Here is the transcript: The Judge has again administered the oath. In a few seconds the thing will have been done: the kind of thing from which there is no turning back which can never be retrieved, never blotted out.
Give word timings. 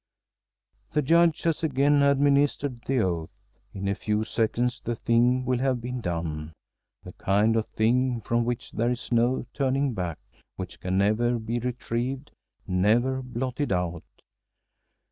The 0.93 1.03
Judge 1.03 1.43
has 1.43 1.61
again 1.61 2.01
administered 2.01 2.81
the 2.87 3.01
oath. 3.01 3.29
In 3.71 3.87
a 3.87 3.93
few 3.93 4.23
seconds 4.23 4.81
the 4.83 4.95
thing 4.95 5.45
will 5.45 5.59
have 5.59 5.79
been 5.79 6.01
done: 6.01 6.53
the 7.03 7.13
kind 7.13 7.55
of 7.55 7.67
thing 7.67 8.19
from 8.19 8.43
which 8.43 8.71
there 8.71 8.89
is 8.89 9.11
no 9.11 9.45
turning 9.53 9.93
back 9.93 10.17
which 10.55 10.79
can 10.79 10.97
never 10.97 11.37
be 11.37 11.59
retrieved, 11.59 12.31
never 12.65 13.21
blotted 13.21 13.71
out. 13.71 14.01